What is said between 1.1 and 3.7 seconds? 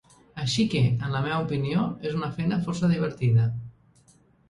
la meva opinió, és una feina força divertida.